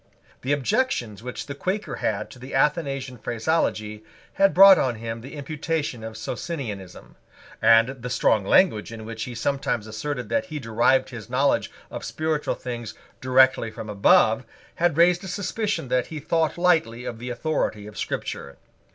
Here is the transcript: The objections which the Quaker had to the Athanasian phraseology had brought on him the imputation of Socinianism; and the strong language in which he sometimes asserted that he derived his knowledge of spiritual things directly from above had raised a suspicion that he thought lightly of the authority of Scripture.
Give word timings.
The 0.41 0.51
objections 0.51 1.21
which 1.21 1.45
the 1.45 1.53
Quaker 1.53 1.97
had 1.97 2.31
to 2.31 2.39
the 2.39 2.55
Athanasian 2.55 3.19
phraseology 3.19 4.03
had 4.33 4.51
brought 4.51 4.79
on 4.79 4.95
him 4.95 5.21
the 5.21 5.35
imputation 5.35 6.03
of 6.03 6.17
Socinianism; 6.17 7.17
and 7.61 7.89
the 7.89 8.09
strong 8.09 8.43
language 8.43 8.91
in 8.91 9.05
which 9.05 9.25
he 9.25 9.35
sometimes 9.35 9.85
asserted 9.85 10.27
that 10.29 10.45
he 10.47 10.57
derived 10.57 11.11
his 11.11 11.29
knowledge 11.29 11.69
of 11.91 12.03
spiritual 12.03 12.55
things 12.55 12.95
directly 13.21 13.69
from 13.69 13.91
above 13.91 14.43
had 14.73 14.97
raised 14.97 15.23
a 15.23 15.27
suspicion 15.27 15.87
that 15.89 16.07
he 16.07 16.19
thought 16.19 16.57
lightly 16.57 17.05
of 17.05 17.19
the 17.19 17.29
authority 17.29 17.85
of 17.85 17.95
Scripture. 17.95 18.57